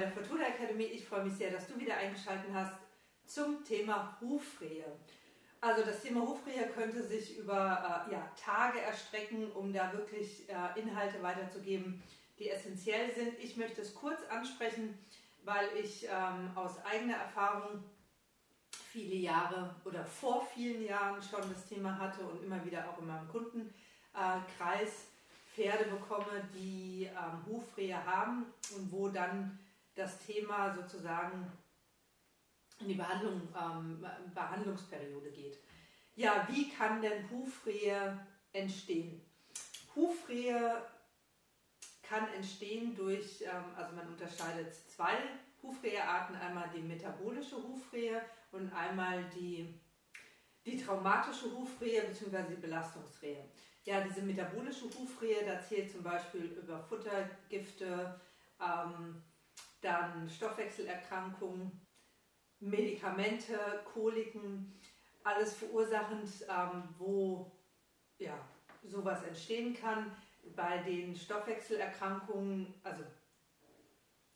[0.00, 0.84] der Fortuna Academy.
[0.84, 2.74] Ich freue mich sehr, dass du wieder eingeschaltet hast
[3.26, 4.86] zum Thema Hufrehe.
[5.60, 10.80] Also das Thema Hufrehe könnte sich über äh, ja, Tage erstrecken, um da wirklich äh,
[10.80, 12.02] Inhalte weiterzugeben,
[12.38, 13.38] die essentiell sind.
[13.38, 14.98] Ich möchte es kurz ansprechen,
[15.44, 17.84] weil ich ähm, aus eigener Erfahrung
[18.90, 23.06] viele Jahre oder vor vielen Jahren schon das Thema hatte und immer wieder auch in
[23.06, 25.10] meinem Kundenkreis
[25.54, 29.58] Pferde bekomme, die ähm, Hufrehe haben und wo dann
[30.00, 31.46] das Thema sozusagen
[32.80, 35.58] in die Behandlung, ähm, Behandlungsperiode geht.
[36.16, 38.18] Ja, wie kann denn Hufrehe
[38.52, 39.20] entstehen?
[39.94, 40.82] Hufrehe
[42.02, 45.16] kann entstehen durch, ähm, also man unterscheidet zwei
[45.62, 49.78] Hufrehearten, einmal die metabolische Hufrehe und einmal die,
[50.64, 52.54] die traumatische Hufrehe bzw.
[52.54, 53.44] die Belastungsrehe.
[53.84, 58.18] Ja, diese metabolische Hufrehe, da zählt zum Beispiel über Futtergifte,
[58.60, 59.22] ähm,
[59.80, 61.86] dann Stoffwechselerkrankungen,
[62.60, 64.78] Medikamente, Koliken,
[65.24, 67.50] alles verursachend, ähm, wo
[68.18, 68.38] ja,
[68.84, 70.14] sowas entstehen kann.
[70.56, 73.04] Bei den Stoffwechselerkrankungen, also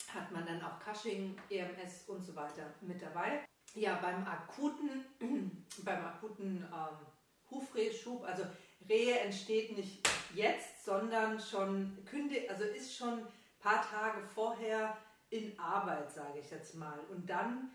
[0.08, 3.46] hat man dann auch Cushing, EMS und so weiter mit dabei.
[3.74, 5.04] Ja, beim akuten,
[5.84, 7.06] beim akuten ähm,
[7.50, 8.44] Hufrehschub, also
[8.88, 13.26] Rehe entsteht nicht jetzt, sondern schon kündigt, also ist schon ein
[13.58, 14.96] paar Tage vorher
[15.34, 16.98] in Arbeit, sage ich jetzt mal.
[17.10, 17.70] Und dann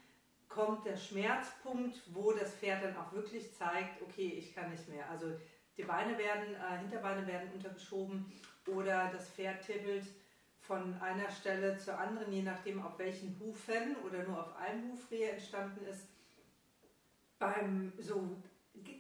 [0.48, 5.10] kommt der Schmerzpunkt, wo das Pferd dann auch wirklich zeigt, okay, ich kann nicht mehr.
[5.10, 5.28] Also
[5.78, 8.32] die Beine werden, äh, Hinterbeine werden untergeschoben
[8.66, 10.06] oder das Pferd tippelt
[10.62, 15.32] von einer Stelle zur anderen, je nachdem auf welchen Hufen oder nur auf einem Hufrehe
[15.32, 16.08] entstanden ist.
[17.40, 18.42] Beim so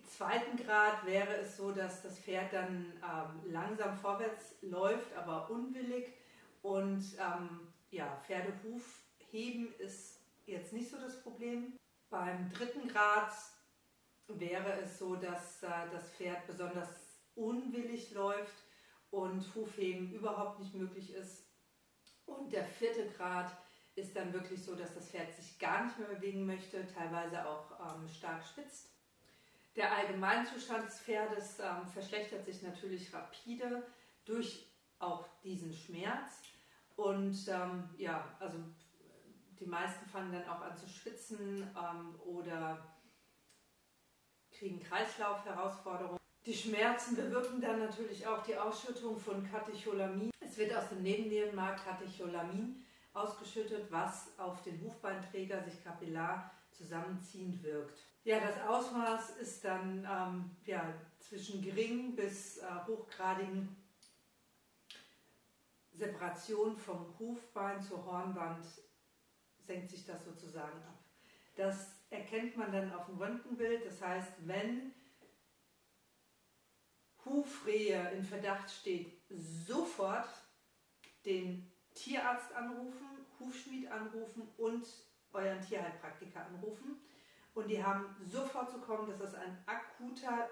[0.05, 6.13] zweiten Grad wäre es so, dass das Pferd dann ähm, langsam vorwärts läuft, aber unwillig.
[6.61, 11.77] Und ähm, ja, Pferdehuf heben ist jetzt nicht so das Problem.
[12.09, 13.31] Beim dritten Grad
[14.27, 16.89] wäre es so, dass äh, das Pferd besonders
[17.35, 18.55] unwillig läuft
[19.11, 21.45] und Hufheben überhaupt nicht möglich ist.
[22.25, 23.51] Und der vierte Grad
[23.95, 27.95] ist dann wirklich so, dass das Pferd sich gar nicht mehr bewegen möchte, teilweise auch
[27.95, 28.89] ähm, stark schwitzt.
[29.75, 33.83] Der Allgemeinzustand des Pferdes ähm, verschlechtert sich natürlich rapide
[34.25, 34.67] durch
[34.99, 36.41] auch diesen Schmerz.
[36.99, 38.57] Und ähm, ja, also
[39.57, 42.77] die meisten fangen dann auch an zu schwitzen ähm, oder
[44.51, 46.19] kriegen Kreislaufherausforderungen.
[46.45, 50.31] Die Schmerzen bewirken dann natürlich auch die Ausschüttung von Katecholamin.
[50.41, 52.83] Es wird aus dem Nebennierenmark Katecholamin
[53.13, 57.97] ausgeschüttet, was auf den Hufbeinträger sich kapillar zusammenziehend wirkt.
[58.25, 63.77] Ja, das Ausmaß ist dann ähm, ja, zwischen gering bis äh, hochgradigen
[65.99, 68.65] Separation vom Hufbein zur Hornwand
[69.59, 70.97] senkt sich das sozusagen ab.
[71.55, 73.85] Das erkennt man dann auf dem Röntgenbild.
[73.85, 74.93] Das heißt, wenn
[77.25, 80.29] Hufrehe in Verdacht steht, sofort
[81.25, 83.05] den Tierarzt anrufen,
[83.39, 84.87] Hufschmied anrufen und
[85.33, 87.01] euren Tierheilpraktiker anrufen.
[87.53, 90.49] Und die haben sofort zu kommen, das ist ein akuter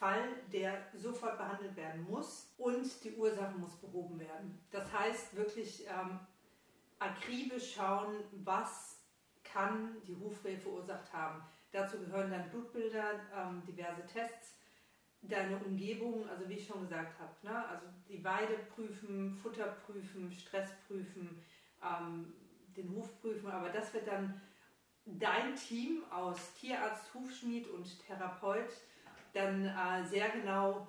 [0.00, 4.58] Fall, der sofort behandelt werden muss und die Ursache muss behoben werden.
[4.70, 6.18] Das heißt wirklich ähm,
[6.98, 8.96] akribisch schauen, was
[9.44, 11.42] kann die Hufrehe verursacht haben.
[11.70, 14.54] Dazu gehören dann Blutbilder, ähm, diverse Tests,
[15.20, 17.68] deine Umgebung, also wie ich schon gesagt habe, ne?
[17.68, 21.42] also die Weide prüfen, Futter prüfen, Stress prüfen,
[21.82, 22.32] ähm,
[22.74, 24.40] den Huf prüfen, aber das wird dann
[25.04, 28.70] dein Team aus Tierarzt, Hufschmied und Therapeut
[29.32, 30.86] dann äh, sehr genau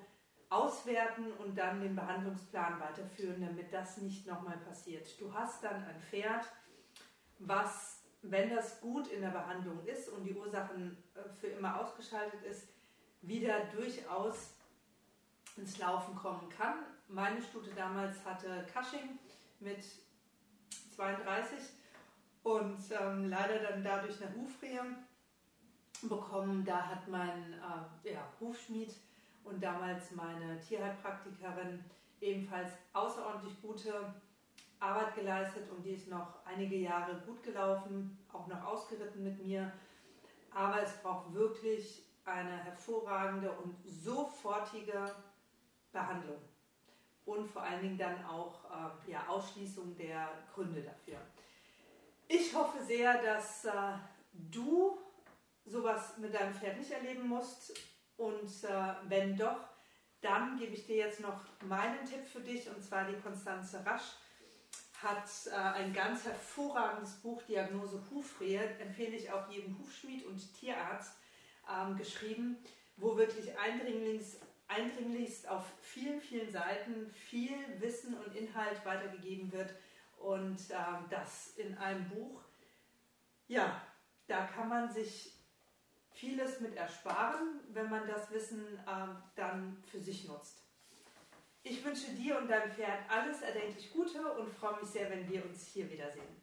[0.48, 5.08] auswerten und dann den Behandlungsplan weiterführen, damit das nicht nochmal passiert.
[5.18, 6.44] Du hast dann ein Pferd,
[7.38, 12.42] was, wenn das gut in der Behandlung ist und die Ursachen äh, für immer ausgeschaltet
[12.42, 12.68] ist,
[13.22, 14.54] wieder durchaus
[15.56, 16.74] ins Laufen kommen kann.
[17.08, 19.18] Meine Stute damals hatte Cushing
[19.60, 19.84] mit
[20.96, 21.58] 32
[22.42, 24.82] und ähm, leider dann dadurch eine Hufrehe
[26.08, 26.64] bekommen.
[26.64, 27.54] Da hat mein
[28.04, 28.94] äh, ja, Hufschmied
[29.44, 31.84] und damals meine Tierheilpraktikerin
[32.20, 34.14] ebenfalls außerordentlich gute
[34.78, 39.72] Arbeit geleistet und die ist noch einige Jahre gut gelaufen, auch noch ausgeritten mit mir.
[40.54, 45.10] Aber es braucht wirklich eine hervorragende und sofortige
[45.92, 46.38] Behandlung
[47.24, 51.18] und vor allen Dingen dann auch äh, ja, Ausschließung der Gründe dafür.
[52.28, 53.70] Ich hoffe sehr, dass äh,
[54.32, 54.98] du
[56.22, 57.74] mit deinem Pferd nicht erleben musst.
[58.16, 59.68] Und äh, wenn doch,
[60.20, 64.14] dann gebe ich dir jetzt noch meinen Tipp für dich, und zwar die Konstanze Rasch
[65.02, 71.16] hat äh, ein ganz hervorragendes Buch, Diagnose Hufrehe, empfehle ich auch jedem Hufschmied und Tierarzt,
[71.68, 72.56] ähm, geschrieben,
[72.96, 79.74] wo wirklich eindringlichst, eindringlichst auf vielen, vielen Seiten viel Wissen und Inhalt weitergegeben wird
[80.18, 82.40] und ähm, das in einem Buch.
[83.48, 83.82] Ja,
[84.28, 85.32] da kann man sich
[86.12, 90.62] vieles mit ersparen, wenn man das Wissen ähm, dann für sich nutzt.
[91.64, 95.44] Ich wünsche dir und deinem Pferd alles erdenklich Gute und freue mich sehr, wenn wir
[95.44, 96.42] uns hier wiedersehen.